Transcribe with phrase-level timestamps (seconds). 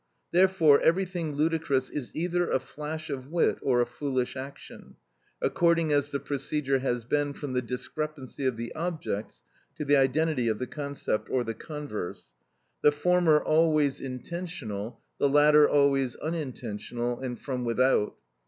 [0.31, 4.95] Therefore everything ludicrous is either a flash of wit or a foolish action,
[5.43, 9.43] according as the procedure has been from the discrepancy of the objects
[9.75, 12.33] to the identity of the concept, or the converse;
[12.81, 18.15] the former always intentional, the latter always unintentional, and from without.